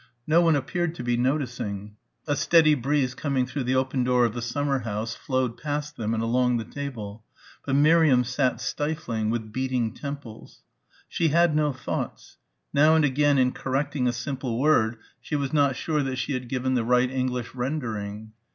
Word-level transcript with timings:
No 0.25 0.41
one 0.41 0.55
appeared 0.55 0.95
to 0.95 1.03
be 1.03 1.15
noticing. 1.15 1.95
A 2.25 2.35
steady 2.35 2.73
breeze 2.73 3.13
coming 3.13 3.45
through 3.45 3.65
the 3.65 3.75
open 3.75 4.03
door 4.03 4.25
of 4.25 4.33
the 4.33 4.41
summer 4.41 4.79
house 4.79 5.13
flowed 5.13 5.57
past 5.57 5.95
them 5.95 6.15
and 6.15 6.23
along 6.23 6.57
the 6.57 6.65
table, 6.65 7.23
but 7.67 7.75
Miriam 7.75 8.23
sat 8.23 8.59
stifling, 8.59 9.29
with 9.29 9.51
beating 9.53 9.93
temples. 9.93 10.63
She 11.07 11.27
had 11.27 11.55
no 11.55 11.71
thoughts. 11.71 12.37
Now 12.73 12.95
and 12.95 13.05
again 13.05 13.37
in 13.37 13.51
correcting 13.51 14.07
a 14.07 14.11
simple 14.11 14.59
word 14.59 14.97
she 15.19 15.35
was 15.35 15.53
not 15.53 15.75
sure 15.75 16.01
that 16.01 16.15
she 16.15 16.33
had 16.33 16.49
given 16.49 16.73
the 16.73 16.83
right 16.83 17.11
English 17.11 17.53
rendering. 17.53 18.31